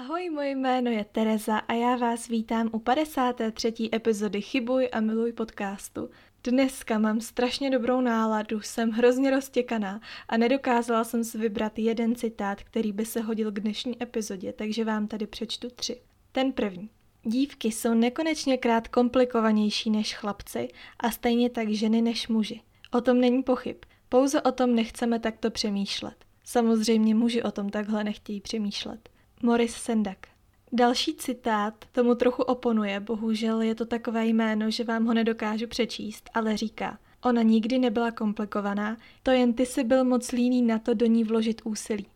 [0.00, 3.72] Ahoj, moje jméno je Tereza a já vás vítám u 53.
[3.94, 6.10] epizody Chybuj a miluj podcastu.
[6.44, 12.62] Dneska mám strašně dobrou náladu, jsem hrozně roztěkaná a nedokázala jsem si vybrat jeden citát,
[12.62, 16.00] který by se hodil k dnešní epizodě, takže vám tady přečtu tři.
[16.32, 16.90] Ten první.
[17.22, 22.60] Dívky jsou nekonečně krát komplikovanější než chlapci a stejně tak ženy než muži.
[22.92, 23.76] O tom není pochyb,
[24.08, 26.24] pouze o tom nechceme takto přemýšlet.
[26.44, 29.10] Samozřejmě muži o tom takhle nechtějí přemýšlet.
[29.42, 30.26] Morris Sendak.
[30.72, 36.30] Další citát tomu trochu oponuje, bohužel je to takové jméno, že vám ho nedokážu přečíst,
[36.34, 40.94] ale říká Ona nikdy nebyla komplikovaná, to jen ty si byl moc líný na to
[40.94, 42.06] do ní vložit úsilí.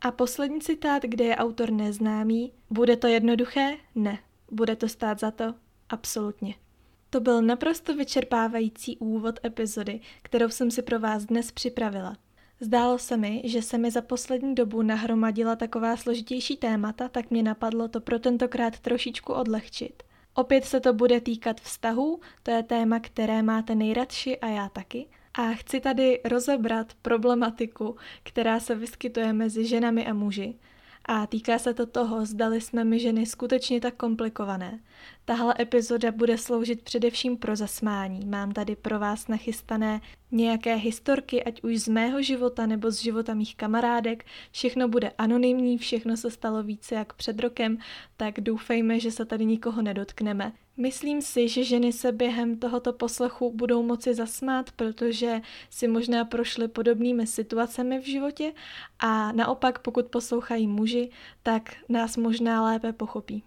[0.00, 3.76] A poslední citát, kde je autor neznámý, bude to jednoduché?
[3.94, 4.18] Ne.
[4.50, 5.54] Bude to stát za to?
[5.88, 6.54] Absolutně.
[7.10, 12.16] To byl naprosto vyčerpávající úvod epizody, kterou jsem si pro vás dnes připravila.
[12.62, 17.42] Zdálo se mi, že se mi za poslední dobu nahromadila taková složitější témata, tak mě
[17.42, 20.02] napadlo to pro tentokrát trošičku odlehčit.
[20.34, 25.06] Opět se to bude týkat vztahů, to je téma, které máte nejradši a já taky.
[25.34, 30.54] A chci tady rozebrat problematiku, která se vyskytuje mezi ženami a muži.
[31.04, 34.80] A týká se to toho, zdali jsme my ženy skutečně tak komplikované.
[35.24, 38.26] Tahle epizoda bude sloužit především pro zasmání.
[38.26, 43.34] Mám tady pro vás nachystané nějaké historky, ať už z mého života nebo z života
[43.34, 44.24] mých kamarádek.
[44.52, 47.78] Všechno bude anonymní, všechno se stalo více jak před rokem,
[48.16, 50.52] tak doufejme, že se tady nikoho nedotkneme.
[50.76, 56.68] Myslím si, že ženy se během tohoto poslechu budou moci zasmát, protože si možná prošly
[56.68, 58.52] podobnými situacemi v životě
[58.98, 61.10] a naopak pokud poslouchají muži,
[61.42, 63.42] tak nás možná lépe pochopí.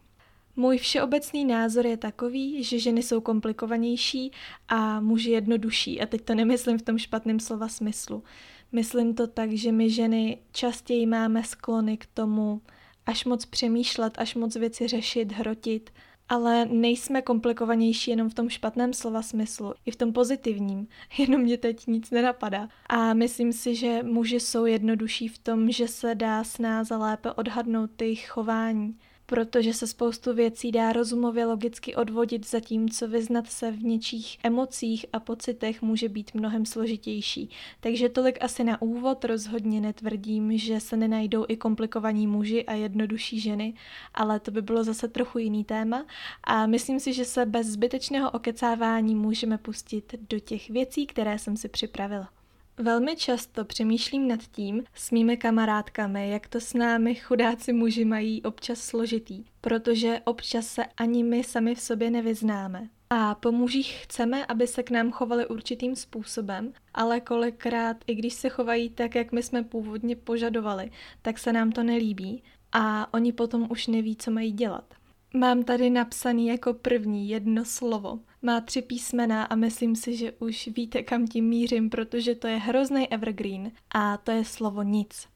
[0.55, 4.31] Můj všeobecný názor je takový, že ženy jsou komplikovanější
[4.67, 6.01] a muži jednodušší.
[6.01, 8.23] A teď to nemyslím v tom špatném slova smyslu.
[8.71, 12.61] Myslím to tak, že my ženy častěji máme sklony k tomu,
[13.05, 15.89] až moc přemýšlet, až moc věci řešit, hrotit,
[16.29, 20.87] ale nejsme komplikovanější jenom v tom špatném slova smyslu, i v tom pozitivním,
[21.17, 22.69] jenom mě teď nic nenapadá.
[22.89, 28.01] A myslím si, že muži jsou jednodušší v tom, že se dá snáze lépe odhadnout
[28.01, 34.37] jejich chování protože se spoustu věcí dá rozumově logicky odvodit, zatímco vyznat se v něčích
[34.43, 37.49] emocích a pocitech může být mnohem složitější.
[37.79, 43.39] Takže tolik asi na úvod, rozhodně netvrdím, že se nenajdou i komplikovaní muži a jednodušší
[43.39, 43.73] ženy,
[44.13, 46.05] ale to by bylo zase trochu jiný téma
[46.43, 51.57] a myslím si, že se bez zbytečného okecávání můžeme pustit do těch věcí, které jsem
[51.57, 52.34] si připravila.
[52.77, 58.43] Velmi často přemýšlím nad tím s mými kamarádkami, jak to s námi chudáci muži mají
[58.43, 62.89] občas složitý, protože občas se ani my sami v sobě nevyznáme.
[63.09, 68.33] A po mužích chceme, aby se k nám chovali určitým způsobem, ale kolikrát, i když
[68.33, 73.31] se chovají tak, jak my jsme původně požadovali, tak se nám to nelíbí a oni
[73.31, 74.93] potom už neví, co mají dělat.
[75.35, 78.19] Mám tady napsaný jako první jedno slovo.
[78.41, 82.57] Má tři písmena a myslím si, že už víte, kam tím mířím, protože to je
[82.57, 85.27] hrozný evergreen a to je slovo nic.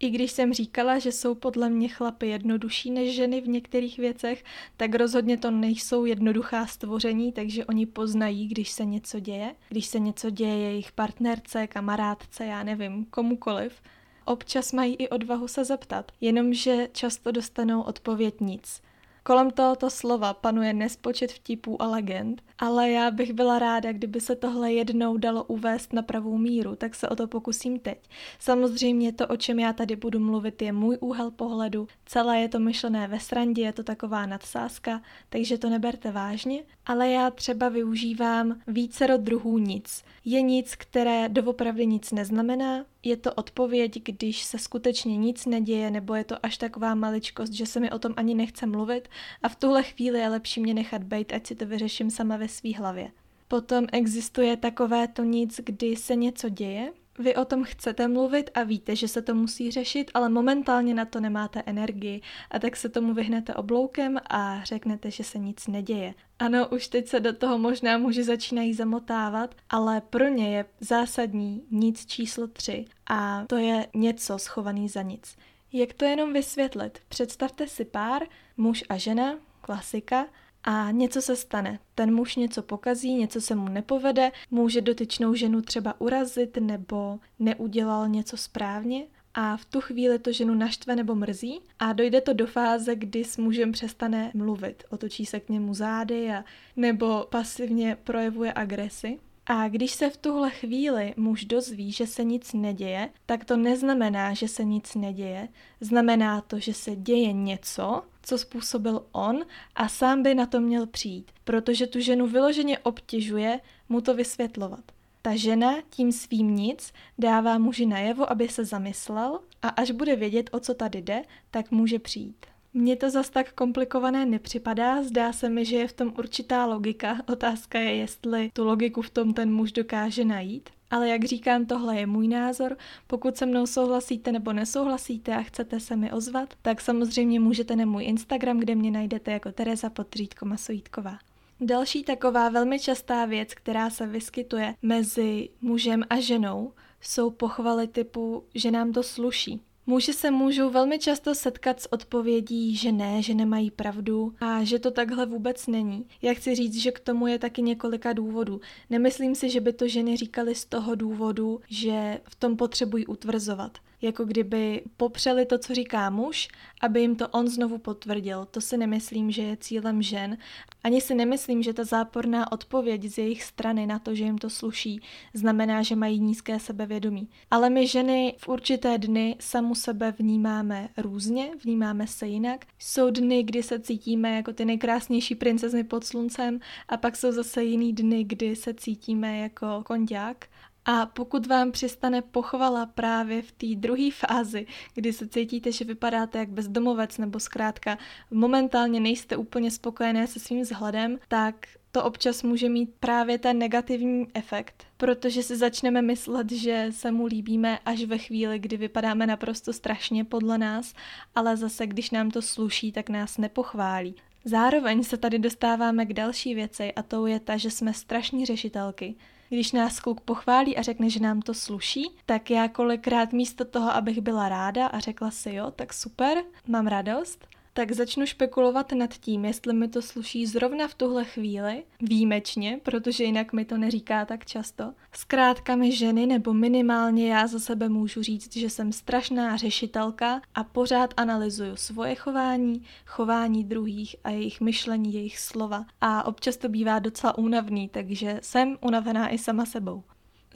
[0.00, 4.44] I když jsem říkala, že jsou podle mě chlapy jednodušší než ženy v některých věcech,
[4.76, 9.54] tak rozhodně to nejsou jednoduchá stvoření, takže oni poznají, když se něco děje.
[9.68, 13.82] Když se něco děje jejich partnerce, kamarádce, já nevím, komukoliv.
[14.24, 18.80] Občas mají i odvahu se zeptat, jenomže často dostanou odpověď nic.
[19.26, 24.36] Kolem tohoto slova panuje nespočet vtipů a legend, ale já bych byla ráda, kdyby se
[24.36, 27.98] tohle jednou dalo uvést na pravou míru, tak se o to pokusím teď.
[28.38, 32.58] Samozřejmě to, o čem já tady budu mluvit, je můj úhel pohledu, celé je to
[32.58, 38.60] myšlené ve srandě, je to taková nadsázka, takže to neberte vážně, ale já třeba využívám
[38.66, 40.04] vícero druhů nic.
[40.24, 46.14] Je nic, které doopravdy nic neznamená, je to odpověď, když se skutečně nic neděje, nebo
[46.14, 49.08] je to až taková maličkost, že se mi o tom ani nechce mluvit
[49.42, 52.48] a v tuhle chvíli je lepší mě nechat bejt, ať si to vyřeším sama ve
[52.48, 53.10] své hlavě.
[53.48, 58.62] Potom existuje takové to nic, kdy se něco děje, vy o tom chcete mluvit a
[58.62, 62.20] víte, že se to musí řešit, ale momentálně na to nemáte energii
[62.50, 66.14] a tak se tomu vyhnete obloukem a řeknete, že se nic neděje.
[66.38, 71.62] Ano, už teď se do toho možná muži začínají zamotávat, ale pro ně je zásadní
[71.70, 75.36] nic číslo tři a to je něco schovaný za nic.
[75.72, 76.98] Jak to jenom vysvětlit?
[77.08, 78.22] Představte si pár,
[78.56, 80.26] muž a žena, klasika,
[80.66, 81.78] a něco se stane.
[81.94, 88.08] Ten muž něco pokazí, něco se mu nepovede, může dotyčnou ženu třeba urazit nebo neudělal
[88.08, 92.46] něco správně a v tu chvíli to ženu naštve nebo mrzí a dojde to do
[92.46, 96.44] fáze, kdy s mužem přestane mluvit, otočí se k němu zády a
[96.76, 99.18] nebo pasivně projevuje agresi.
[99.48, 104.34] A když se v tuhle chvíli muž dozví, že se nic neděje, tak to neznamená,
[104.34, 105.48] že se nic neděje.
[105.80, 109.44] Znamená to, že se děje něco, co způsobil on
[109.74, 114.84] a sám by na to měl přijít, protože tu ženu vyloženě obtěžuje mu to vysvětlovat.
[115.22, 120.50] Ta žena tím svým nic dává muži najevo, aby se zamyslel a až bude vědět,
[120.52, 122.46] o co tady jde, tak může přijít.
[122.76, 127.18] Mně to zas tak komplikované nepřipadá, zdá se mi, že je v tom určitá logika.
[127.28, 130.70] Otázka je, jestli tu logiku v tom ten muž dokáže najít.
[130.90, 132.76] Ale jak říkám, tohle je můj názor.
[133.06, 137.84] Pokud se mnou souhlasíte nebo nesouhlasíte a chcete se mi ozvat, tak samozřejmě můžete na
[137.84, 141.18] můj Instagram, kde mě najdete jako Tereza Potřítko Masojítková.
[141.60, 148.44] Další taková velmi častá věc, která se vyskytuje mezi mužem a ženou, jsou pochvaly typu,
[148.54, 149.60] že nám to sluší.
[149.88, 154.78] Muži se můžou velmi často setkat s odpovědí, že ne, že nemají pravdu a že
[154.78, 156.06] to takhle vůbec není.
[156.22, 158.60] Já chci říct, že k tomu je taky několika důvodů.
[158.90, 163.78] Nemyslím si, že by to ženy říkaly z toho důvodu, že v tom potřebují utvrzovat
[164.06, 166.48] jako kdyby popřeli to, co říká muž,
[166.80, 168.44] aby jim to on znovu potvrdil.
[168.50, 170.38] To si nemyslím, že je cílem žen.
[170.84, 174.50] Ani si nemyslím, že ta záporná odpověď z jejich strany na to, že jim to
[174.50, 175.00] sluší,
[175.34, 177.28] znamená, že mají nízké sebevědomí.
[177.50, 182.64] Ale my ženy v určité dny samu sebe vnímáme různě, vnímáme se jinak.
[182.78, 187.64] Jsou dny, kdy se cítíme jako ty nejkrásnější princezny pod sluncem a pak jsou zase
[187.64, 190.46] jiný dny, kdy se cítíme jako konďák.
[190.88, 196.38] A pokud vám přistane pochvala právě v té druhé fázi, kdy se cítíte, že vypadáte
[196.38, 197.98] jak bezdomovec nebo zkrátka
[198.30, 204.26] momentálně nejste úplně spokojené se svým vzhledem, tak to občas může mít právě ten negativní
[204.34, 209.72] efekt, protože si začneme myslet, že se mu líbíme až ve chvíli, kdy vypadáme naprosto
[209.72, 210.94] strašně podle nás,
[211.34, 214.14] ale zase když nám to sluší, tak nás nepochválí.
[214.44, 219.14] Zároveň se tady dostáváme k další věci a to je ta, že jsme strašní řešitelky.
[219.48, 223.90] Když nás kluk pochválí a řekne, že nám to sluší, tak já kolikrát místo toho,
[223.90, 226.38] abych byla ráda a řekla si jo, tak super,
[226.68, 231.84] mám radost, tak začnu špekulovat nad tím, jestli mi to sluší zrovna v tuhle chvíli,
[232.00, 234.92] výjimečně, protože jinak mi to neříká tak často.
[235.12, 240.64] Zkrátka mi ženy, nebo minimálně já za sebe můžu říct, že jsem strašná řešitelka a
[240.64, 245.84] pořád analyzuju svoje chování, chování druhých a jejich myšlení, jejich slova.
[246.00, 250.02] A občas to bývá docela únavný, takže jsem unavená i sama sebou.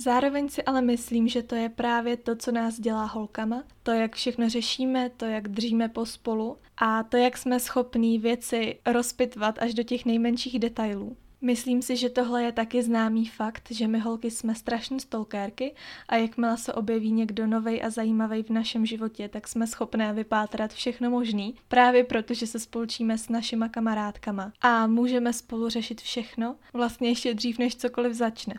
[0.03, 3.63] Zároveň si ale myslím, že to je právě to, co nás dělá holkama.
[3.83, 9.59] To, jak všechno řešíme, to, jak držíme pospolu a to, jak jsme schopní věci rozpitvat
[9.59, 11.17] až do těch nejmenších detailů.
[11.41, 15.75] Myslím si, že tohle je taky známý fakt, že my holky jsme strašní stalkérky
[16.09, 20.73] a jakmile se objeví někdo novej a zajímavý v našem životě, tak jsme schopné vypátrat
[20.73, 27.09] všechno možný, právě protože se spolčíme s našima kamarádkama a můžeme spolu řešit všechno, vlastně
[27.09, 28.55] ještě dřív, než cokoliv začne.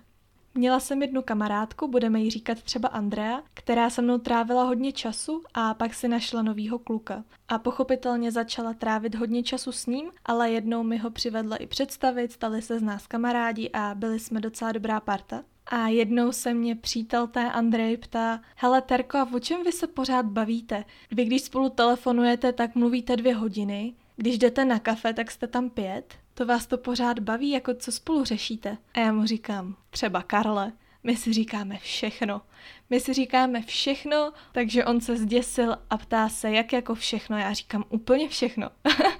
[0.55, 5.43] Měla jsem jednu kamarádku, budeme jí říkat třeba Andrea, která se mnou trávila hodně času
[5.53, 7.23] a pak si našla novýho kluka.
[7.47, 12.31] A pochopitelně začala trávit hodně času s ním, ale jednou mi ho přivedla i představit,
[12.31, 15.43] stali se z nás kamarádi a byli jsme docela dobrá parta.
[15.65, 19.87] A jednou se mě přítel té Andrej ptá, hele Terko, a o čem vy se
[19.87, 20.85] pořád bavíte?
[21.11, 25.69] Vy když spolu telefonujete, tak mluvíte dvě hodiny, když jdete na kafe, tak jste tam
[25.69, 28.77] pět to vás to pořád baví, jako co spolu řešíte?
[28.93, 30.71] A já mu říkám, třeba Karle,
[31.03, 32.41] my si říkáme všechno.
[32.89, 37.37] My si říkáme všechno, takže on se zděsil a ptá se, jak jako všechno.
[37.37, 38.69] Já říkám úplně všechno.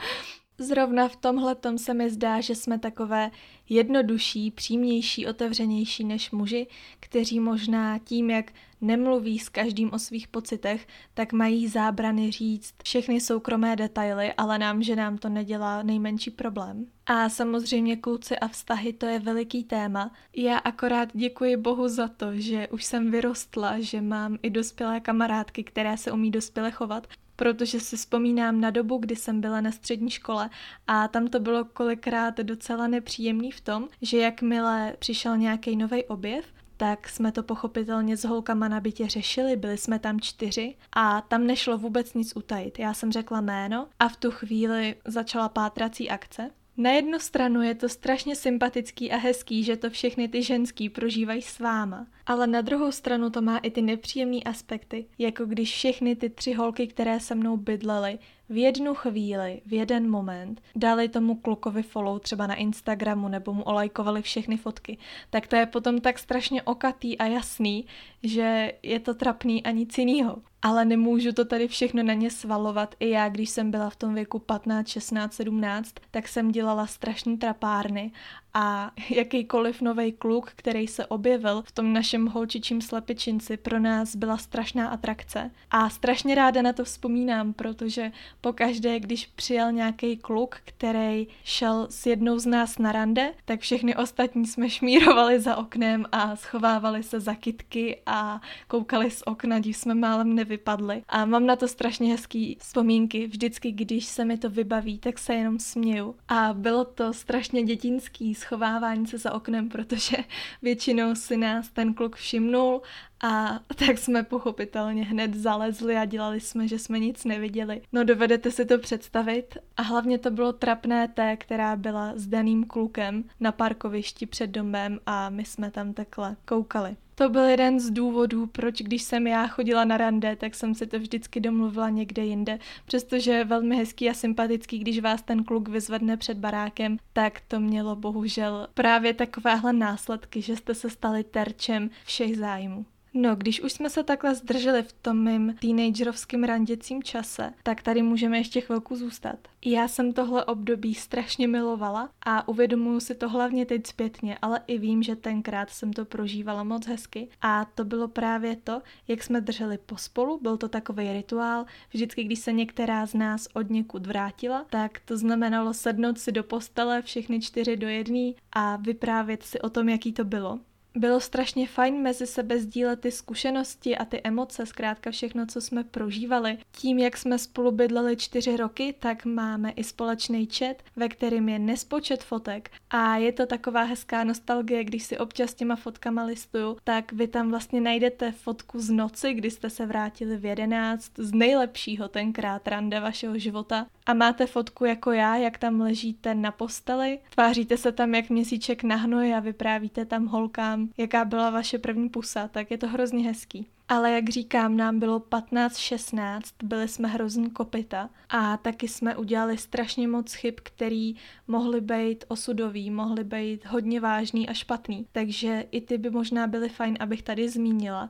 [0.58, 3.32] Zrovna v tomhle tom se mi zdá, že jsme takové
[3.70, 6.68] jednodušší, přímější, otevřenější než muži,
[7.00, 13.22] kteří možná tím, jak nemluví s každým o svých pocitech, tak mají zábrany říct všechny
[13.22, 16.86] soukromé detaily, ale nám, že nám to nedělá nejmenší problém.
[17.06, 20.12] A samozřejmě kluci a vztahy to je veliký téma.
[20.36, 25.64] Já akorát děkuji Bohu za to, že už jsem vyrostla, že mám i dospělé kamarádky,
[25.64, 27.08] které se umí dospěle chovat
[27.42, 30.50] protože si vzpomínám na dobu, kdy jsem byla na střední škole
[30.88, 36.46] a tam to bylo kolikrát docela nepříjemný v tom, že jakmile přišel nějaký nový objev,
[36.82, 41.48] tak jsme to pochopitelně s holkama na bytě řešili, byli jsme tam čtyři a tam
[41.48, 42.80] nešlo vůbec nic utajit.
[42.80, 47.76] Já jsem řekla jméno a v tu chvíli začala pátrací akce na jednu stranu je
[47.76, 52.62] to strašně sympatický a hezký, že to všechny ty ženský prožívají s váma, ale na
[52.62, 57.20] druhou stranu to má i ty nepříjemné aspekty, jako když všechny ty tři holky, které
[57.20, 62.56] se mnou bydlely, v jednu chvíli, v jeden moment dali tomu klukovi follow třeba na
[62.56, 64.98] Instagramu nebo mu olajkovali všechny fotky,
[65.30, 67.86] tak to je potom tak strašně okatý a jasný,
[68.24, 70.38] že je to trapný a nic jinýho.
[70.62, 72.96] Ale nemůžu to tady všechno na ně svalovat.
[73.00, 77.38] I já, když jsem byla v tom věku 15, 16, 17, tak jsem dělala strašný
[77.38, 78.12] trapárny
[78.54, 84.38] a jakýkoliv nový kluk, který se objevil v tom našem holčičím slepičinci, pro nás byla
[84.38, 85.52] strašná atrakce.
[85.72, 92.06] A strašně ráda na to vzpomínám, protože pokaždé, když přijel nějaký kluk, který šel s
[92.06, 97.20] jednou z nás na rande, tak všechny ostatní jsme šmírovali za oknem a schovávali se
[97.20, 101.04] za kitky a koukali z okna, když jsme málem nevypadli.
[101.10, 103.28] A mám na to strašně hezký vzpomínky.
[103.28, 106.16] Vždycky, když se mi to vybaví, tak se jenom směju.
[106.28, 110.18] A bylo to strašně dětinský schovávání se za oknem, protože
[110.62, 112.82] většinou si nás ten kluk všimnul
[113.24, 117.82] a tak jsme pochopitelně hned zalezli a dělali jsme, že jsme nic neviděli.
[117.92, 119.58] No dovedete si to představit?
[119.78, 125.00] A hlavně to bylo trapné té, která byla s daným klukem na parkovišti před domem
[125.06, 126.96] a my jsme tam takhle koukali.
[127.22, 130.88] To byl jeden z důvodů, proč když jsem já chodila na rande, tak jsem si
[130.88, 132.60] to vždycky domluvila někde jinde.
[132.86, 137.60] Přestože je velmi hezký a sympatický, když vás ten kluk vyzvedne před barákem, tak to
[137.60, 142.86] mělo bohužel právě takovéhle následky, že jste se stali terčem všech zájmů.
[143.14, 148.02] No, když už jsme se takhle zdrželi v tom mým teenagerovském randěcím čase, tak tady
[148.02, 149.36] můžeme ještě chvilku zůstat.
[149.66, 154.78] Já jsem tohle období strašně milovala a uvědomuji si to hlavně teď zpětně, ale i
[154.78, 157.30] vím, že tenkrát jsem to prožívala moc hezky.
[157.42, 162.40] A to bylo právě to, jak jsme drželi pospolu, byl to takový rituál, vždycky když
[162.40, 167.42] se některá z nás od někud vrátila, tak to znamenalo sednout si do postele všechny
[167.42, 170.60] čtyři do jedné a vyprávět si o tom, jaký to bylo
[170.96, 175.84] bylo strašně fajn mezi sebe sdílet ty zkušenosti a ty emoce, zkrátka všechno, co jsme
[175.84, 176.58] prožívali.
[176.72, 181.60] Tím, jak jsme spolu bydleli čtyři roky, tak máme i společný chat, ve kterým je
[181.60, 187.12] nespočet fotek a je to taková hezká nostalgie, když si občas těma fotkama listuju, tak
[187.14, 192.08] vy tam vlastně najdete fotku z noci, kdy jste se vrátili v jedenáct, z nejlepšího
[192.08, 197.78] tenkrát rande vašeho života a máte fotku jako já, jak tam ležíte na posteli, tváříte
[197.78, 202.48] se tam jak měsíček na hnoj a vyprávíte tam holkám, jaká byla vaše první pusa,
[202.48, 203.68] tak je to hrozně hezký.
[203.88, 210.08] Ale jak říkám, nám bylo 15-16, byli jsme hrozný kopita a taky jsme udělali strašně
[210.08, 211.16] moc chyb, který
[211.48, 215.06] mohly být osudový, mohly být hodně vážný a špatný.
[215.12, 218.10] Takže i ty by možná byly fajn, abych tady zmínila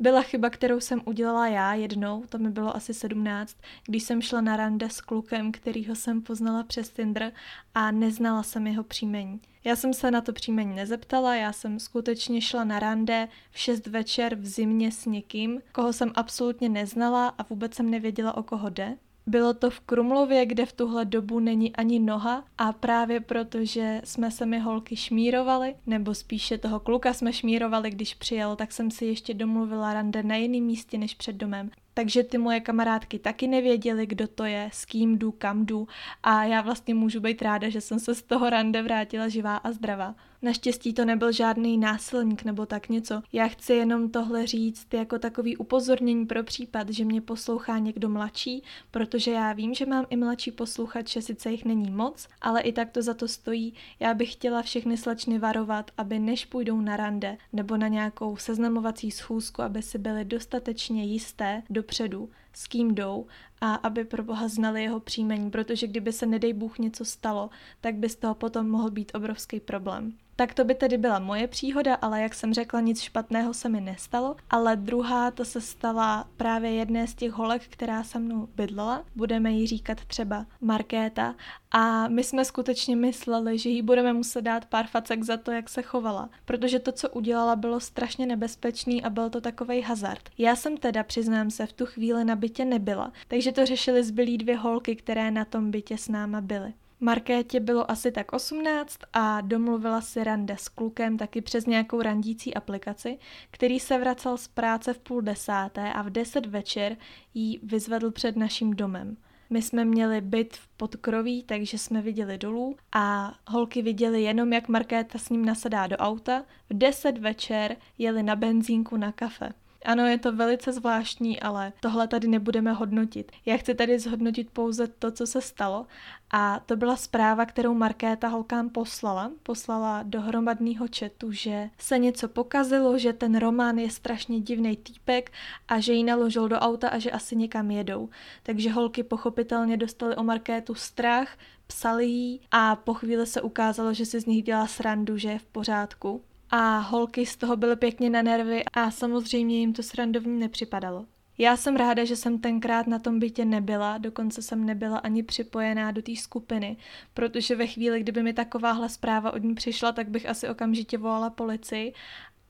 [0.00, 4.40] byla chyba, kterou jsem udělala já jednou, to mi bylo asi 17, když jsem šla
[4.40, 7.32] na rande s klukem, kterýho jsem poznala přes Tinder
[7.74, 9.40] a neznala jsem jeho příjmení.
[9.64, 13.86] Já jsem se na to příjmení nezeptala, já jsem skutečně šla na rande v 6
[13.86, 18.70] večer v zimě s někým, koho jsem absolutně neznala a vůbec jsem nevěděla, o koho
[18.70, 18.96] jde.
[19.26, 24.30] Bylo to v Krumlově, kde v tuhle dobu není ani noha a právě protože jsme
[24.30, 29.04] se mi holky šmírovali, nebo spíše toho kluka jsme šmírovali, když přijel, tak jsem si
[29.04, 31.70] ještě domluvila rande na jiném místě než před domem.
[31.94, 35.88] Takže ty moje kamarádky taky nevěděly, kdo to je, s kým jdu, kam jdu
[36.22, 39.72] a já vlastně můžu být ráda, že jsem se z toho rande vrátila živá a
[39.72, 40.14] zdravá.
[40.42, 43.22] Naštěstí to nebyl žádný násilník nebo tak něco.
[43.32, 48.62] Já chci jenom tohle říct jako takový upozornění pro případ, že mě poslouchá někdo mladší,
[48.90, 52.90] protože já vím, že mám i mladší posluchače, sice jich není moc, ale i tak
[52.90, 53.74] to za to stojí.
[54.00, 59.10] Já bych chtěla všechny slečny varovat, aby než půjdou na rande nebo na nějakou seznamovací
[59.10, 63.26] schůzku, aby si byly dostatečně jisté dopředu, s kým jdou
[63.60, 67.94] a aby pro boha znali jeho příjmení, protože kdyby se nedej Bůh něco stalo, tak
[67.94, 70.12] by z toho potom mohl být obrovský problém.
[70.40, 73.80] Tak to by tedy byla moje příhoda, ale jak jsem řekla, nic špatného se mi
[73.80, 74.36] nestalo.
[74.50, 79.04] Ale druhá, to se stala právě jedné z těch holek, která se mnou bydlela.
[79.16, 81.34] Budeme jí říkat třeba Markéta.
[81.70, 85.68] A my jsme skutečně mysleli, že jí budeme muset dát pár facek za to, jak
[85.68, 86.30] se chovala.
[86.44, 90.30] Protože to, co udělala, bylo strašně nebezpečný a byl to takový hazard.
[90.38, 94.38] Já jsem teda, přiznám se, v tu chvíli na bytě nebyla, takže to řešili zbylí
[94.38, 96.72] dvě holky, které na tom bytě s náma byly.
[97.00, 102.54] Markétě bylo asi tak 18 a domluvila si rande s klukem taky přes nějakou randící
[102.54, 103.18] aplikaci,
[103.50, 106.96] který se vracel z práce v půl desáté a v deset večer
[107.34, 109.16] jí vyzvedl před naším domem.
[109.50, 114.68] My jsme měli byt v podkroví, takže jsme viděli dolů a holky viděli jenom, jak
[114.68, 116.44] Markéta s ním nasedá do auta.
[116.70, 119.52] V deset večer jeli na benzínku na kafe.
[119.84, 123.32] Ano, je to velice zvláštní, ale tohle tady nebudeme hodnotit.
[123.46, 125.86] Já chci tady zhodnotit pouze to, co se stalo
[126.30, 129.32] a to byla zpráva, kterou Markéta holkám poslala.
[129.42, 135.32] Poslala do hromadného chatu, že se něco pokazilo, že ten Román je strašně divný týpek
[135.68, 138.08] a že ji naložil do auta a že asi někam jedou.
[138.42, 144.06] Takže holky pochopitelně dostaly o Markétu strach, psali jí a po chvíli se ukázalo, že
[144.06, 148.10] si z nich dělá srandu, že je v pořádku a holky z toho byly pěkně
[148.10, 151.06] na nervy a samozřejmě jim to srandovní nepřipadalo.
[151.38, 155.90] Já jsem ráda, že jsem tenkrát na tom bytě nebyla, dokonce jsem nebyla ani připojená
[155.90, 156.76] do té skupiny,
[157.14, 161.30] protože ve chvíli, kdyby mi takováhle zpráva od ní přišla, tak bych asi okamžitě volala
[161.30, 161.94] policii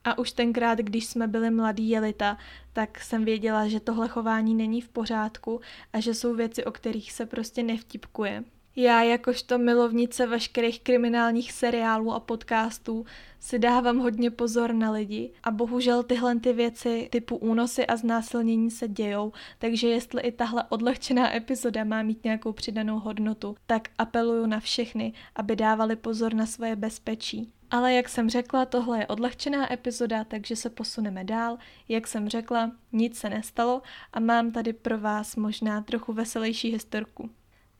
[0.05, 2.39] a už tenkrát, když jsme byli mladí jelita,
[2.73, 5.61] tak jsem věděla, že tohle chování není v pořádku
[5.93, 8.45] a že jsou věci, o kterých se prostě nevtipkuje.
[8.77, 13.05] Já jakožto milovnice veškerých kriminálních seriálů a podcastů
[13.41, 18.71] si dávám hodně pozor na lidi a bohužel tyhle ty věci typu únosy a znásilnění
[18.71, 24.47] se dějou, takže jestli i tahle odlehčená epizoda má mít nějakou přidanou hodnotu, tak apeluju
[24.47, 27.53] na všechny, aby dávali pozor na svoje bezpečí.
[27.71, 31.59] Ale jak jsem řekla, tohle je odlehčená epizoda, takže se posuneme dál.
[31.89, 37.31] Jak jsem řekla, nic se nestalo a mám tady pro vás možná trochu veselější historku.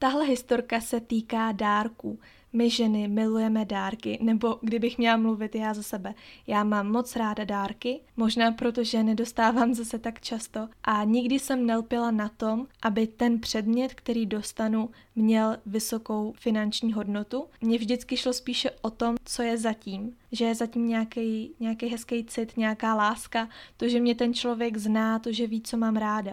[0.03, 2.19] Tahle historka se týká dárků.
[2.53, 6.15] My ženy milujeme dárky, nebo kdybych měla mluvit já za sebe,
[6.47, 12.11] já mám moc ráda dárky, možná protože nedostávám zase tak často a nikdy jsem nelpila
[12.11, 17.47] na tom, aby ten předmět, který dostanu, měl vysokou finanční hodnotu.
[17.61, 22.25] Mně vždycky šlo spíše o tom, co je zatím, že je zatím nějaký, nějaký hezký
[22.25, 26.33] cit, nějaká láska, to, že mě ten člověk zná, to, že ví, co mám ráda.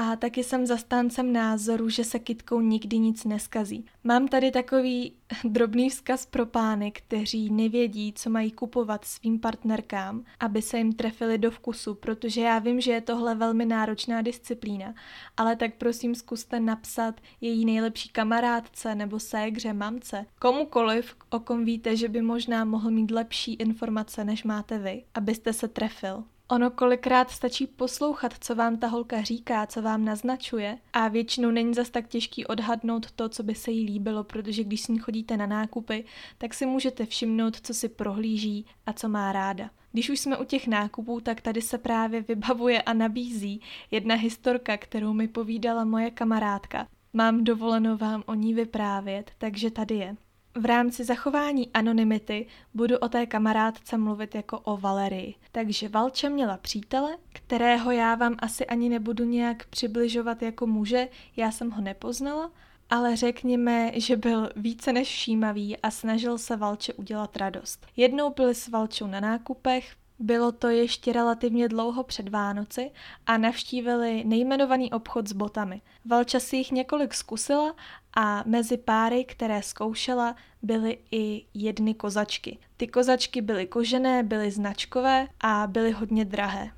[0.00, 3.86] A taky jsem zastáncem názoru, že se kitkou nikdy nic neskazí.
[4.04, 5.12] Mám tady takový
[5.44, 11.38] drobný vzkaz pro pány, kteří nevědí, co mají kupovat svým partnerkám, aby se jim trefili
[11.38, 14.94] do vkusu, protože já vím, že je tohle velmi náročná disciplína,
[15.36, 21.96] ale tak prosím zkuste napsat její nejlepší kamarádce nebo ségře, mamce, komukoliv, o kom víte,
[21.96, 26.24] že by možná mohl mít lepší informace, než máte vy, abyste se trefil.
[26.50, 31.74] Ono kolikrát stačí poslouchat, co vám ta holka říká, co vám naznačuje a většinou není
[31.74, 35.36] zas tak těžký odhadnout to, co by se jí líbilo, protože když s ní chodíte
[35.36, 36.04] na nákupy,
[36.38, 39.70] tak si můžete všimnout, co si prohlíží a co má ráda.
[39.92, 44.76] Když už jsme u těch nákupů, tak tady se právě vybavuje a nabízí jedna historka,
[44.76, 46.86] kterou mi povídala moje kamarádka.
[47.12, 50.16] Mám dovoleno vám o ní vyprávět, takže tady je.
[50.54, 55.34] V rámci zachování anonymity budu o té kamarádce mluvit jako o Valerii.
[55.52, 61.50] Takže Valča měla přítele, kterého já vám asi ani nebudu nějak přibližovat jako muže, já
[61.50, 62.50] jsem ho nepoznala,
[62.90, 67.86] ale řekněme, že byl více než všímavý a snažil se Valče udělat radost.
[67.96, 72.90] Jednou byli s Valčou na nákupech, bylo to ještě relativně dlouho před Vánoci
[73.26, 75.80] a navštívili nejmenovaný obchod s botami.
[76.04, 77.74] Valča si jich několik zkusila
[78.20, 82.58] a mezi páry, které zkoušela, byly i jedny kozačky.
[82.76, 86.70] Ty kozačky byly kožené, byly značkové a byly hodně drahé.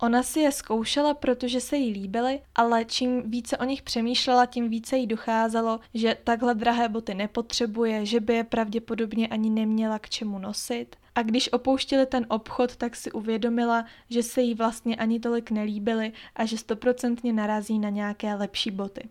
[0.00, 4.68] Ona si je zkoušela, protože se jí líbily, ale čím více o nich přemýšlela, tím
[4.68, 10.08] více jí docházelo, že takhle drahé boty nepotřebuje, že by je pravděpodobně ani neměla k
[10.10, 10.96] čemu nosit.
[11.14, 16.12] A když opouštěli ten obchod, tak si uvědomila, že se jí vlastně ani tolik nelíbily
[16.36, 19.08] a že stoprocentně narazí na nějaké lepší boty.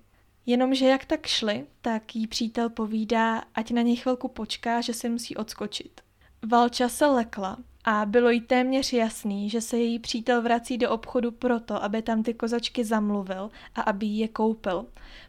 [0.50, 5.10] Jenomže jak tak šli, tak jí přítel povídá, ať na něj chvilku počká, že se
[5.10, 6.02] musí odskočit.
[6.46, 11.32] Valča se lekla a bylo jí téměř jasný, že se její přítel vrací do obchodu
[11.32, 14.86] proto, aby tam ty kozačky zamluvil a aby je koupil.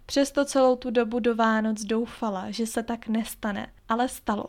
[0.06, 4.44] Přesto celou tu dobu do Vánoc doufala, že se tak nestane, ale stalo.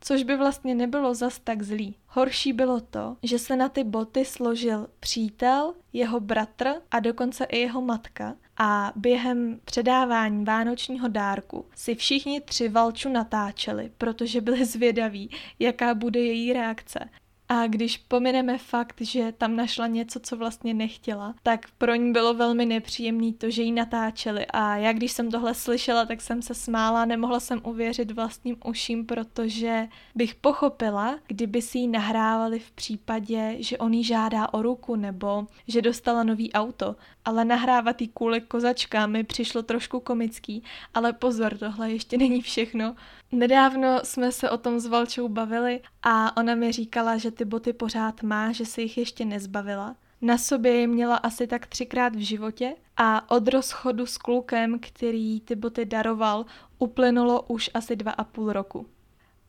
[0.00, 1.96] Což by vlastně nebylo zas tak zlý.
[2.06, 7.58] Horší bylo to, že se na ty boty složil přítel, jeho bratr a dokonce i
[7.58, 15.30] jeho matka a během předávání vánočního dárku si všichni tři Valču natáčeli, protože byli zvědaví,
[15.58, 17.08] jaká bude její reakce.
[17.52, 22.34] A když pomineme fakt, že tam našla něco, co vlastně nechtěla, tak pro ní bylo
[22.34, 24.46] velmi nepříjemné to, že ji natáčeli.
[24.46, 29.06] A já když jsem tohle slyšela, tak jsem se smála, nemohla jsem uvěřit vlastním uším,
[29.06, 34.96] protože bych pochopila, kdyby si ji nahrávali v případě, že on jí žádá o ruku
[34.96, 36.96] nebo že dostala nový auto.
[37.24, 42.94] Ale nahrávat jí kvůli kozačkám mi přišlo trošku komický, ale pozor, tohle ještě není všechno.
[43.32, 47.72] Nedávno jsme se o tom s Valčou bavili a ona mi říkala, že ty boty
[47.72, 49.96] pořád má, že se jich ještě nezbavila.
[50.20, 55.40] Na sobě je měla asi tak třikrát v životě a od rozchodu s klukem, který
[55.40, 56.46] ty boty daroval,
[56.78, 58.86] uplynulo už asi dva a půl roku.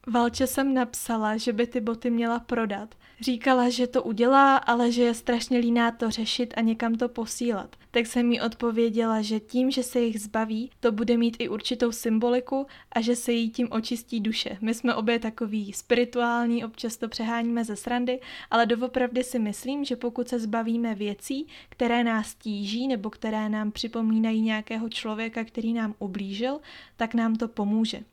[0.08, 2.96] Valče jsem napsala, že by ty boty měla prodat.
[3.22, 7.76] Říkala, že to udělá, ale že je strašně líná to řešit a někam to posílat.
[7.92, 11.92] Tak jsem jí odpověděla, že tím, že se jich zbaví, to bude mít i určitou
[11.92, 14.58] symboliku a že se jí tím očistí duše.
[14.62, 18.20] My jsme obě takový spirituální, občas to přeháníme ze srandy,
[18.52, 23.72] ale doopravdy si myslím, že pokud se zbavíme věcí, které nás tíží nebo které nám
[23.72, 26.60] připomínají nějakého člověka, který nám ublížil,
[26.98, 28.04] tak nám to pomůže.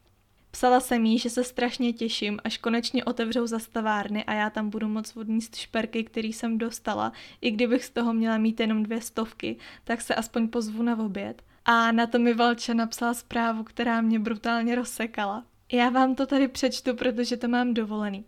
[0.51, 4.89] Psala jsem jí, že se strašně těším, až konečně otevřou zastavárny a já tam budu
[4.89, 7.13] moc odníst šperky, který jsem dostala.
[7.41, 11.43] I kdybych z toho měla mít jenom dvě stovky, tak se aspoň pozvu na oběd.
[11.65, 15.45] A na to mi Valča napsala zprávu, která mě brutálně rozsekala.
[15.73, 18.25] Já vám to tady přečtu, protože to mám dovolený.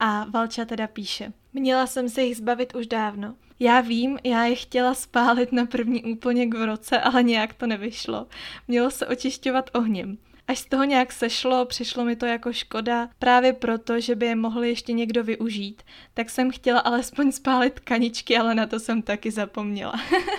[0.00, 1.32] A Valča teda píše.
[1.52, 3.34] Měla jsem se jich zbavit už dávno.
[3.60, 8.26] Já vím, já je chtěla spálit na první úplněk v roce, ale nějak to nevyšlo.
[8.68, 10.18] Mělo se očišťovat ohněm.
[10.48, 14.36] Až z toho nějak sešlo, přišlo mi to jako škoda, právě proto, že by je
[14.36, 15.82] mohl ještě někdo využít.
[16.14, 19.94] Tak jsem chtěla alespoň spálit kaničky, ale na to jsem taky zapomněla.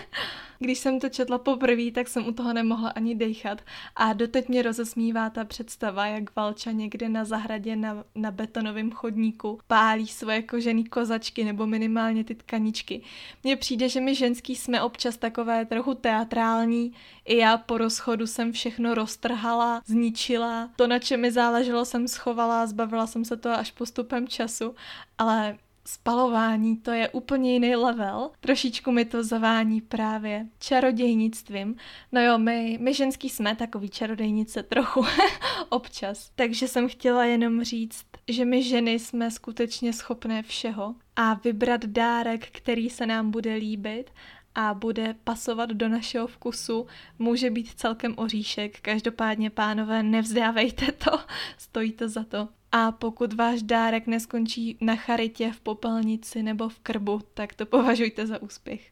[0.64, 3.62] Když jsem to četla poprvé, tak jsem u toho nemohla ani dechat
[3.96, 9.60] a doteď mě rozesmívá ta představa, jak Valča někde na zahradě na, na betonovém chodníku
[9.68, 13.02] pálí svoje kožený kozačky nebo minimálně ty tkaničky.
[13.44, 16.94] Mně přijde, že my ženský jsme občas takové trochu teatrální.
[17.26, 20.70] I já po rozchodu jsem všechno roztrhala, zničila.
[20.76, 24.76] To, na čem mi záleželo, jsem schovala, zbavila jsem se to až postupem času,
[25.18, 28.32] ale spalování, to je úplně jiný level.
[28.40, 31.76] Trošičku mi to zavání právě čarodějnictvím.
[32.12, 35.06] No jo, my, my ženský jsme takový čarodejnice trochu
[35.70, 36.32] občas.
[36.36, 42.48] Takže jsem chtěla jenom říct, že my ženy jsme skutečně schopné všeho a vybrat dárek,
[42.52, 44.12] který se nám bude líbit
[44.56, 46.88] a bude pasovat do našeho vkusu,
[47.20, 48.80] může být celkem oříšek.
[48.80, 51.12] Každopádně, pánové, nevzdávejte to,
[51.58, 52.48] stojí to za to.
[52.72, 58.28] A pokud váš dárek neskončí na charitě, v popelnici nebo v krbu, tak to považujte
[58.28, 58.92] za úspěch.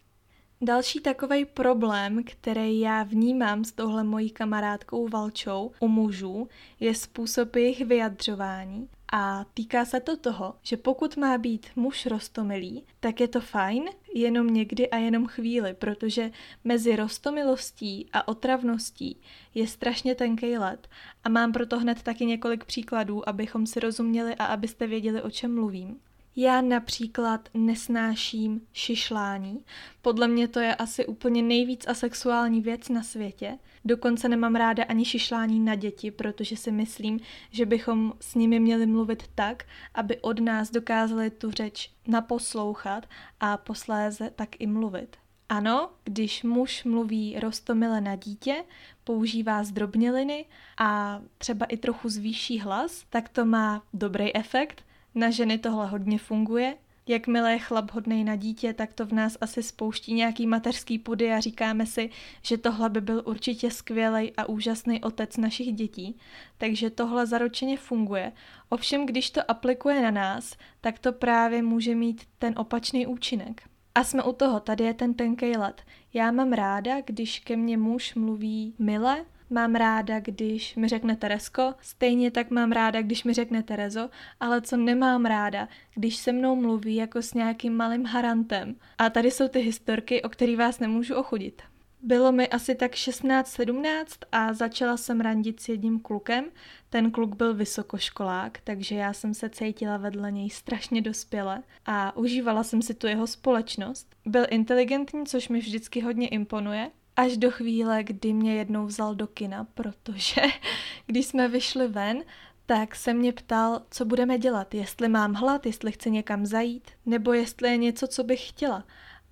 [0.64, 6.48] Další takový problém, který já vnímám s touhle mojí kamarádkou Valčou u mužů,
[6.80, 12.84] je způsob jejich vyjadřování a týká se to toho, že pokud má být muž rostomilý,
[13.00, 16.32] tak je to fajn, jenom někdy a jenom chvíli, protože
[16.64, 19.22] mezi rostomilostí a otravností
[19.54, 20.88] je strašně tenký let
[21.24, 25.56] a mám proto hned taky několik příkladů, abychom si rozuměli a abyste věděli, o čem
[25.56, 26.00] mluvím.
[26.36, 29.66] Já například nesnáším šišlání.
[30.02, 33.58] Podle mě to je asi úplně nejvíc asexuální věc na světě.
[33.86, 37.20] Dokonce nemám ráda ani šišlání na děti, protože si myslím,
[37.52, 39.64] že bychom s nimi měli mluvit tak,
[39.94, 43.06] aby od nás dokázali tu řeč naposlouchat
[43.40, 45.18] a posléze tak i mluvit.
[45.50, 48.64] Ano, když muž mluví rostomile na dítě,
[49.04, 50.46] používá zdrobněliny
[50.78, 54.84] a třeba i trochu zvýší hlas, tak to má dobrý efekt,
[55.16, 56.78] na ženy tohle hodně funguje.
[57.08, 61.32] Jakmile je chlap hodnej na dítě, tak to v nás asi spouští nějaký mateřský pudy
[61.32, 62.10] a říkáme si,
[62.42, 66.18] že tohle by byl určitě skvělý a úžasný otec našich dětí.
[66.58, 68.32] Takže tohle zaručeně funguje.
[68.70, 73.62] Ovšem, když to aplikuje na nás, tak to právě může mít ten opačný účinek.
[73.96, 75.82] A jsme u toho, tady je ten tenkej let.
[76.14, 81.74] Já mám ráda, když ke mně muž mluví mile, Mám ráda, když mi řekne Teresko,
[81.82, 84.10] stejně tak mám ráda, když mi řekne Terezo,
[84.40, 88.76] ale co nemám ráda, když se mnou mluví jako s nějakým malým harantem.
[88.98, 91.62] A tady jsou ty historky, o který vás nemůžu ochudit.
[92.02, 96.46] Bylo mi asi tak 16-17 a začala jsem randit s jedním klukem.
[96.90, 102.64] Ten kluk byl vysokoškolák, takže já jsem se cítila vedle něj strašně dospěle a užívala
[102.64, 104.16] jsem si tu jeho společnost.
[104.26, 109.28] Byl inteligentní, což mi vždycky hodně imponuje Až do chvíle, kdy mě jednou vzal do
[109.28, 110.42] kina, protože
[111.06, 112.24] když jsme vyšli ven,
[112.66, 117.34] tak se mě ptal, co budeme dělat, jestli mám hlad, jestli chci někam zajít, nebo
[117.34, 118.84] jestli je něco, co bych chtěla.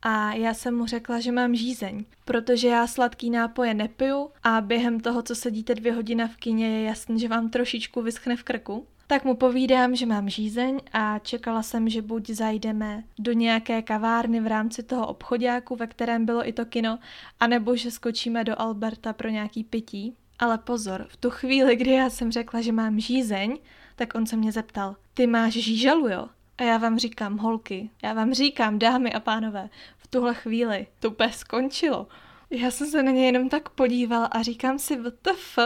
[0.01, 4.99] A já jsem mu řekla, že mám žízeň, protože já sladký nápoje nepiju a během
[4.99, 8.87] toho, co sedíte dvě hodiny v kině, je jasný, že vám trošičku vyschne v krku.
[9.11, 14.39] Tak mu povídám, že mám žízeň a čekala jsem, že buď zajdeme do nějaké kavárny
[14.39, 16.99] v rámci toho obchodáku, ve kterém bylo i to kino,
[17.39, 20.15] anebo že skočíme do Alberta pro nějaký pití.
[20.39, 23.57] Ale pozor, v tu chvíli, kdy já jsem řekla, že mám žízeň,
[23.95, 26.27] tak on se mě zeptal, ty máš žížalu, jo?
[26.57, 31.09] A já vám říkám, holky, já vám říkám, dámy a pánové, v tuhle chvíli to
[31.09, 32.07] úplně skončilo.
[32.49, 35.59] Já jsem se na ně jenom tak podívala a říkám si, WTF,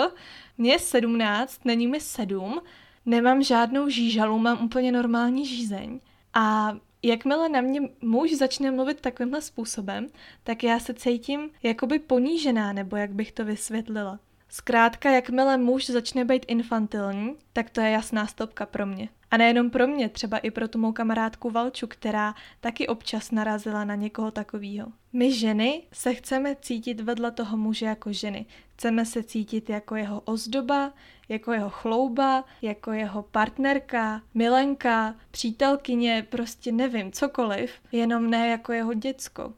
[0.58, 2.62] mě je sedmnáct, není mi sedm,
[3.06, 6.00] nemám žádnou žížalu, mám úplně normální žízeň.
[6.34, 10.08] A jakmile na mě muž začne mluvit takovýmhle způsobem,
[10.44, 14.20] tak já se cítím jakoby ponížená, nebo jak bych to vysvětlila.
[14.50, 19.10] Zkrátka, jakmile muž začne být infantilní, tak to je jasná stopka pro mě.
[19.32, 23.84] A nejenom pro mě, třeba i pro tu mou kamarádku Valču, která taky občas narazila
[23.84, 24.88] na někoho takového.
[25.14, 28.46] My ženy se chceme cítit vedle toho muže jako ženy.
[28.74, 30.94] Chceme se cítit jako jeho ozdoba,
[31.30, 38.94] jako jeho chlouba, jako jeho partnerka, milenka, přítelkyně, prostě nevím, cokoliv, jenom ne jako jeho
[38.94, 39.54] děcko.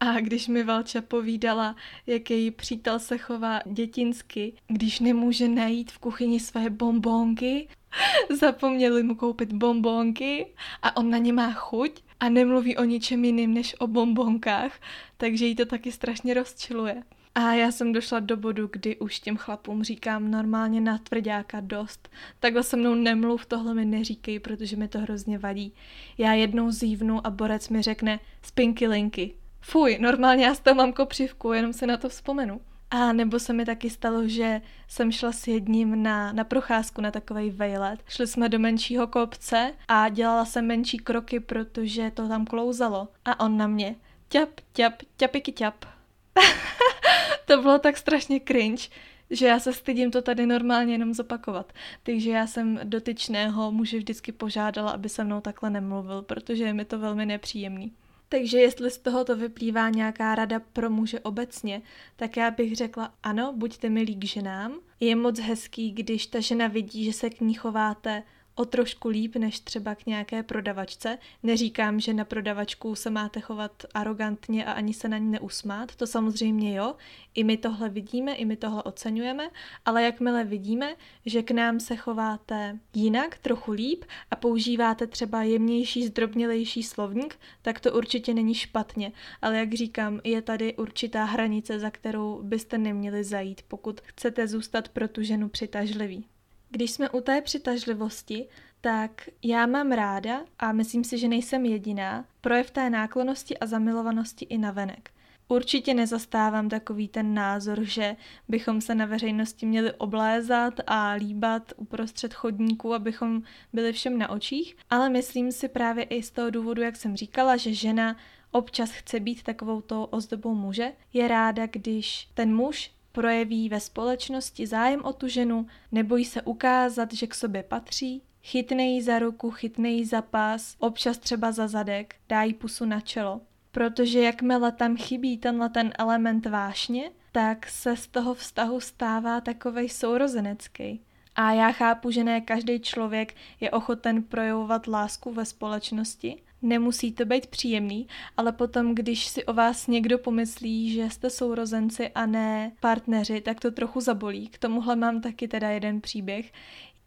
[0.00, 1.76] A když mi Valča povídala,
[2.06, 7.68] jak její přítel se chová dětinsky, když nemůže najít v kuchyni své bombonky,
[8.40, 10.46] zapomněli mu koupit bombonky
[10.82, 14.72] a on na ně má chuť a nemluví o ničem jiným než o bombonkách,
[15.16, 17.02] takže jí to taky strašně rozčiluje.
[17.38, 22.08] A já jsem došla do bodu, kdy už těm chlapům říkám normálně na tvrdáka dost.
[22.40, 25.74] Takhle se mnou nemluv, tohle mi neříkej, protože mi to hrozně vadí.
[26.18, 29.34] Já jednou zívnu a borec mi řekne spinky linky.
[29.60, 32.60] Fuj, normálně já z toho mám kopřivku, jenom se na to vzpomenu.
[32.90, 37.10] A nebo se mi taky stalo, že jsem šla s jedním na, na procházku na
[37.10, 38.00] takový vejlet.
[38.08, 43.08] Šli jsme do menšího kopce a dělala jsem menší kroky, protože to tam klouzalo.
[43.24, 43.96] A on na mě.
[44.28, 45.95] Ťap, ťap, ťapiky ťap.
[47.46, 48.88] to bylo tak strašně cringe,
[49.30, 51.72] že já se stydím to tady normálně jenom zopakovat.
[52.02, 56.84] Takže já jsem dotyčného muže vždycky požádala, aby se mnou takhle nemluvil, protože je mi
[56.84, 57.92] to velmi nepříjemný.
[58.28, 61.82] Takže jestli z tohoto vyplývá nějaká rada pro muže obecně,
[62.16, 64.78] tak já bych řekla ano, buďte milí k ženám.
[65.00, 68.22] Je moc hezký, když ta žena vidí, že se k ní chováte
[68.56, 71.18] o trošku líp než třeba k nějaké prodavačce.
[71.42, 76.06] Neříkám, že na prodavačku se máte chovat arrogantně a ani se na ní neusmát, to
[76.06, 76.94] samozřejmě jo,
[77.34, 79.50] i my tohle vidíme, i my tohle oceňujeme,
[79.84, 80.94] ale jakmile vidíme,
[81.26, 87.80] že k nám se chováte jinak, trochu líp a používáte třeba jemnější, zdrobnělejší slovník, tak
[87.80, 89.12] to určitě není špatně.
[89.42, 94.88] Ale jak říkám, je tady určitá hranice, za kterou byste neměli zajít, pokud chcete zůstat
[94.88, 96.24] pro tu ženu přitažlivý.
[96.70, 98.48] Když jsme u té přitažlivosti,
[98.80, 104.44] tak já mám ráda, a myslím si, že nejsem jediná, projev té náklonosti a zamilovanosti
[104.44, 105.10] i na venek.
[105.48, 108.16] Určitě nezastávám takový ten názor, že
[108.48, 114.76] bychom se na veřejnosti měli oblézat a líbat uprostřed chodníků, abychom byli všem na očích,
[114.90, 118.16] ale myslím si právě i z toho důvodu, jak jsem říkala, že žena
[118.50, 124.66] občas chce být takovou tou ozdobou muže, je ráda, když ten muž projeví ve společnosti
[124.66, 129.50] zájem o tu ženu, nebojí se ukázat, že k sobě patří, chytne jí za ruku,
[129.50, 133.40] chytne jí za pás, občas třeba za zadek, dá jí pusu na čelo.
[133.72, 139.88] Protože jakmile tam chybí tenhle ten element vášně, tak se z toho vztahu stává takovej
[139.88, 141.00] sourozenecký.
[141.34, 147.24] A já chápu, že ne každý člověk je ochoten projevovat lásku ve společnosti, Nemusí to
[147.24, 152.72] být příjemný, ale potom, když si o vás někdo pomyslí, že jste sourozenci a ne
[152.80, 154.48] partneři, tak to trochu zabolí.
[154.48, 156.52] K tomuhle mám taky teda jeden příběh.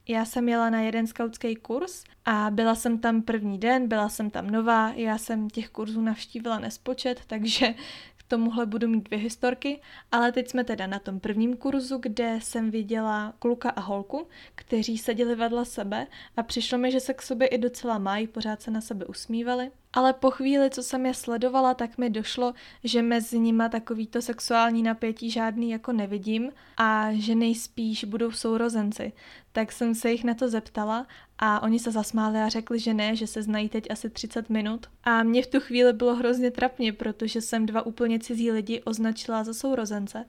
[0.08, 4.30] Já jsem jela na jeden skautský kurz a byla jsem tam první den, byla jsem
[4.30, 7.74] tam nová, já jsem těch kurzů navštívila nespočet, takže
[8.30, 12.72] tomuhle budu mít dvě historky, ale teď jsme teda na tom prvním kurzu, kde jsem
[12.72, 17.48] viděla kluka a holku, kteří seděli vedle sebe a přišlo mi, že se k sobě
[17.48, 19.72] i docela mají, pořád se na sebe usmívali.
[19.94, 24.84] Ale po chvíli, co jsem je sledovala, tak mi došlo, že mezi nima takovýto sexuální
[24.84, 29.14] napětí žádný jako nevidím a že nejspíš budou sourozenci.
[29.52, 31.08] Tak jsem se jich na to zeptala
[31.40, 34.88] a oni se zasmáli a řekli, že ne, že se znají teď asi 30 minut.
[35.04, 39.44] A mě v tu chvíli bylo hrozně trapně, protože jsem dva úplně cizí lidi označila
[39.44, 40.26] za sourozence.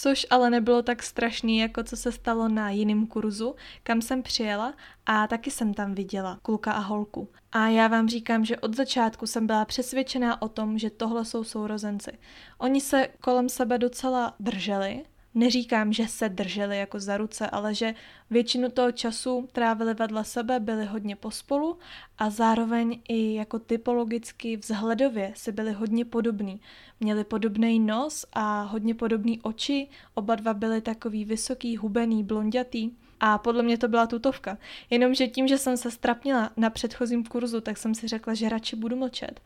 [0.00, 4.74] Což ale nebylo tak strašný, jako co se stalo na jiném kurzu, kam jsem přijela
[5.06, 7.28] a taky jsem tam viděla kluka a holku.
[7.52, 11.44] A já vám říkám, že od začátku jsem byla přesvědčená o tom, že tohle jsou
[11.44, 12.10] sourozenci.
[12.58, 15.04] Oni se kolem sebe docela drželi,
[15.38, 17.94] Neříkám, že se drželi jako za ruce, ale že
[18.30, 21.78] většinu toho času trávili vedle sebe, byli hodně pospolu
[22.18, 26.60] a zároveň i jako typologicky vzhledově si byli hodně podobní.
[27.00, 32.90] Měli podobný nos a hodně podobný oči, oba dva byli takový vysoký, hubený, blondětý.
[33.20, 34.58] A podle mě to byla tutovka.
[34.90, 38.76] Jenomže tím, že jsem se strapnila na předchozím kurzu, tak jsem si řekla, že radši
[38.76, 39.40] budu mlčet.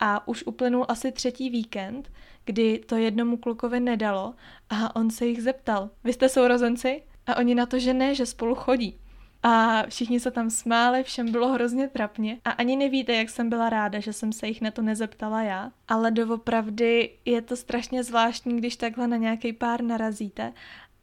[0.00, 2.12] A už uplynul asi třetí víkend,
[2.44, 4.34] kdy to jednomu klukovi nedalo
[4.70, 7.02] a on se jich zeptal, vy jste sourozenci?
[7.26, 8.98] A oni na to, že ne, že spolu chodí.
[9.42, 12.38] A všichni se tam smáli, všem bylo hrozně trapně.
[12.44, 15.72] A ani nevíte, jak jsem byla ráda, že jsem se jich na to nezeptala já.
[15.88, 20.52] Ale doopravdy je to strašně zvláštní, když takhle na nějaký pár narazíte.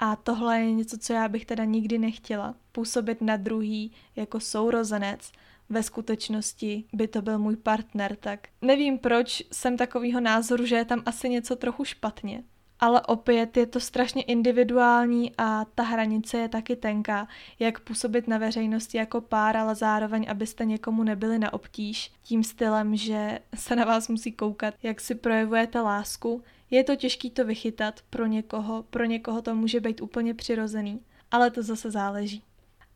[0.06, 2.56] A tohle je něco, co já bych teda nikdy nechtěla.
[2.72, 5.32] Působit na druhý jako sourozenec
[5.70, 10.86] ve skutečnosti by to byl můj partner, tak nevím proč jsem takového názoru, že je
[10.86, 12.44] tam asi něco trochu špatně.
[12.80, 17.28] Ale opět je to strašně individuální a ta hranice je taky tenká,
[17.60, 22.96] jak působit na veřejnosti jako pár, ale zároveň, abyste někomu nebyli na obtíž tím stylem,
[22.96, 26.44] že se na vás musí koukat, jak si projevujete lásku.
[26.74, 31.52] Je to těžké to vychytat pro někoho, pro někoho to může být úplně přirozený, ale
[31.52, 32.44] to zase záleží.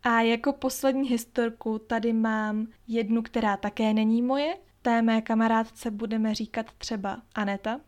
[0.04, 4.58] A jako poslední historku tady mám jednu, která také není moje.
[4.82, 7.80] Té mé kamarádce budeme říkat třeba Aneta.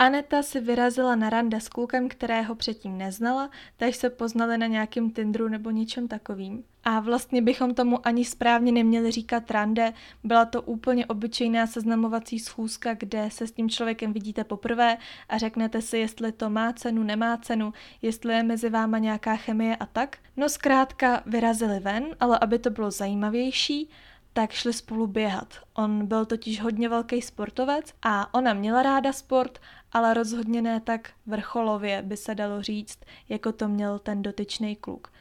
[0.00, 5.10] Aneta si vyrazila na rande s klukem, kterého předtím neznala, takže se poznali na nějakém
[5.10, 6.64] Tinderu nebo něčem takovým.
[6.84, 9.92] A vlastně bychom tomu ani správně neměli říkat rande,
[10.24, 14.96] byla to úplně obyčejná seznamovací schůzka, kde se s tím člověkem vidíte poprvé
[15.28, 19.76] a řeknete si, jestli to má cenu, nemá cenu, jestli je mezi váma nějaká chemie
[19.76, 20.18] a tak.
[20.36, 23.90] No zkrátka vyrazili ven, ale aby to bylo zajímavější,
[24.32, 25.54] tak šli spolu běhat.
[25.74, 29.58] On byl totiž hodně velký sportovec a ona měla ráda sport,
[29.92, 32.98] ale rozhodně ne tak vrcholově by se dalo říct,
[33.28, 35.12] jako to měl ten dotyčný kluk.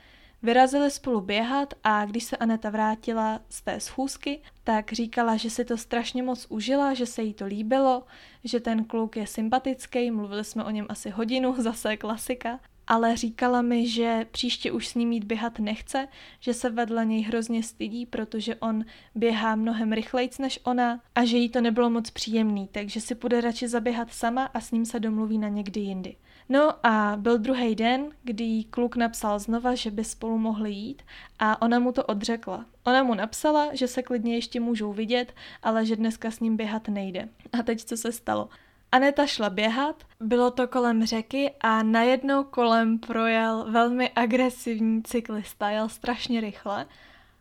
[0.41, 5.65] Vyrazili spolu běhat a když se Aneta vrátila z té schůzky, tak říkala, že si
[5.65, 8.03] to strašně moc užila, že se jí to líbilo,
[8.43, 13.61] že ten kluk je sympatický, mluvili jsme o něm asi hodinu, zase klasika ale říkala
[13.61, 16.07] mi, že příště už s ním jít běhat nechce,
[16.39, 21.37] že se vedle něj hrozně stydí, protože on běhá mnohem rychlejc než ona a že
[21.37, 24.99] jí to nebylo moc příjemný, takže si půjde radši zaběhat sama a s ním se
[24.99, 26.15] domluví na někdy jindy.
[26.49, 31.01] No a byl druhý den, kdy jí kluk napsal znova, že by spolu mohli jít
[31.39, 32.65] a ona mu to odřekla.
[32.83, 36.87] Ona mu napsala, že se klidně ještě můžou vidět, ale že dneska s ním běhat
[36.87, 37.29] nejde.
[37.59, 38.49] A teď co se stalo?
[38.91, 45.89] Aneta šla běhat, bylo to kolem řeky a najednou kolem projel velmi agresivní cyklista, jel
[45.89, 46.85] strašně rychle.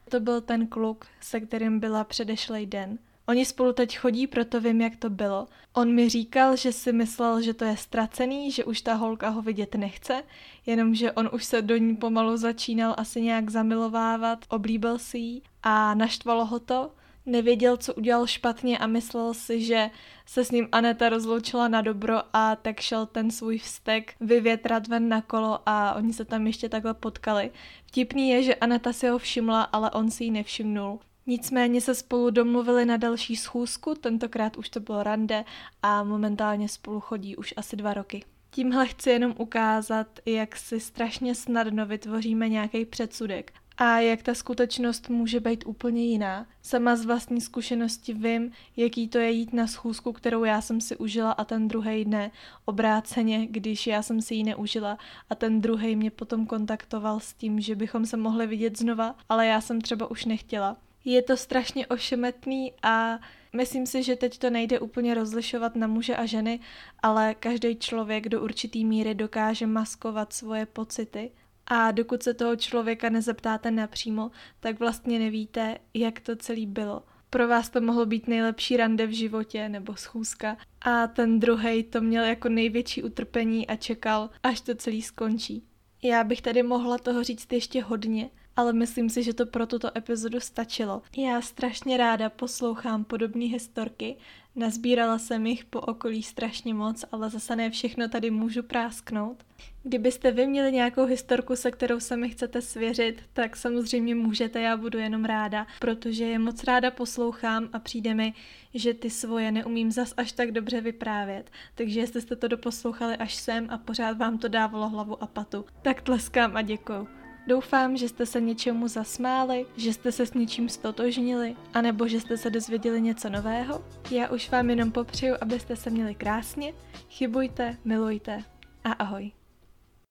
[0.08, 2.98] To byl ten kluk, se kterým byla předešlej den.
[3.28, 5.48] Oni spolu teď chodí, proto vím, jak to bylo.
[5.72, 9.42] On mi říkal, že si myslel, že to je ztracený, že už ta holka ho
[9.42, 10.22] vidět nechce,
[10.66, 15.94] jenomže on už se do ní pomalu začínal asi nějak zamilovávat, oblíbil si ji a
[15.94, 16.90] naštvalo ho to,
[17.28, 19.90] nevěděl, co udělal špatně a myslel si, že
[20.26, 25.08] se s ním Aneta rozloučila na dobro a tak šel ten svůj vztek vyvětrat ven
[25.08, 27.50] na kolo a oni se tam ještě takhle potkali.
[27.86, 31.00] Vtipný je, že Aneta si ho všimla, ale on si ji nevšimnul.
[31.26, 35.44] Nicméně se spolu domluvili na další schůzku, tentokrát už to bylo rande
[35.82, 38.24] a momentálně spolu chodí už asi dva roky.
[38.50, 45.08] Tímhle chci jenom ukázat, jak si strašně snadno vytvoříme nějaký předsudek a jak ta skutečnost
[45.08, 46.46] může být úplně jiná.
[46.62, 50.96] Sama z vlastní zkušenosti vím, jaký to je jít na schůzku, kterou já jsem si
[50.96, 52.30] užila a ten druhý ne,
[52.64, 54.98] obráceně, když já jsem si ji neužila
[55.30, 59.46] a ten druhý mě potom kontaktoval s tím, že bychom se mohli vidět znova, ale
[59.46, 60.76] já jsem třeba už nechtěla.
[61.04, 63.18] Je to strašně ošemetný a
[63.52, 66.60] myslím si, že teď to nejde úplně rozlišovat na muže a ženy,
[67.02, 71.30] ale každý člověk do určitý míry dokáže maskovat svoje pocity
[71.70, 77.02] a dokud se toho člověka nezeptáte napřímo, tak vlastně nevíte, jak to celý bylo.
[77.31, 82.00] Pro vás to mohlo být nejlepší rande v životě nebo schůzka a ten druhý to
[82.00, 85.64] měl jako největší utrpení a čekal, až to celý skončí.
[86.02, 89.98] Já bych tady mohla toho říct ještě hodně, ale myslím si, že to pro tuto
[89.98, 91.02] epizodu stačilo.
[91.16, 94.16] Já strašně ráda poslouchám podobné historky,
[94.56, 99.44] nazbírala jsem jich po okolí strašně moc, ale zase ne všechno tady můžu prásknout.
[99.82, 104.76] Kdybyste vy měli nějakou historku, se kterou se mi chcete svěřit, tak samozřejmě můžete, já
[104.76, 108.34] budu jenom ráda, protože je moc ráda poslouchám a přijde mi,
[108.74, 111.50] že ty svoje neumím zas až tak dobře vyprávět.
[111.74, 115.64] Takže jestli jste to doposlouchali až sem a pořád vám to dávalo hlavu a patu,
[115.82, 117.17] tak tleskám a děkuju.
[117.48, 122.37] Doufám, že jste se něčemu zasmáli, že jste se s něčím stotožnili, anebo že jste
[122.37, 123.84] se dozvěděli něco nového.
[124.11, 126.74] Já už vám jenom popřeju, abyste se měli krásně,
[127.11, 128.44] chybujte, milujte
[128.84, 129.38] a ahoj.